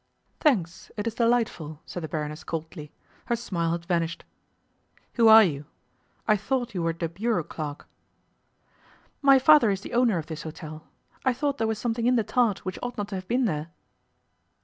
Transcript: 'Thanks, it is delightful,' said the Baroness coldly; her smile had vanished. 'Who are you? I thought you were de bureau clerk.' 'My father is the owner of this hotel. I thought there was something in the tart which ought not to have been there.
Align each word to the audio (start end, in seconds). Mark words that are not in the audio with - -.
'Thanks, 0.39 0.89
it 0.97 1.05
is 1.05 1.13
delightful,' 1.13 1.79
said 1.85 2.01
the 2.01 2.07
Baroness 2.07 2.43
coldly; 2.43 2.91
her 3.25 3.35
smile 3.35 3.73
had 3.73 3.85
vanished. 3.85 4.25
'Who 5.13 5.27
are 5.27 5.43
you? 5.43 5.65
I 6.27 6.35
thought 6.35 6.73
you 6.73 6.81
were 6.81 6.91
de 6.91 7.07
bureau 7.07 7.43
clerk.' 7.43 7.85
'My 9.21 9.37
father 9.37 9.69
is 9.69 9.81
the 9.81 9.93
owner 9.93 10.17
of 10.17 10.25
this 10.25 10.41
hotel. 10.41 10.87
I 11.23 11.33
thought 11.33 11.59
there 11.59 11.67
was 11.67 11.77
something 11.77 12.07
in 12.07 12.15
the 12.15 12.23
tart 12.23 12.65
which 12.65 12.79
ought 12.81 12.97
not 12.97 13.09
to 13.09 13.15
have 13.15 13.27
been 13.27 13.45
there. 13.45 13.67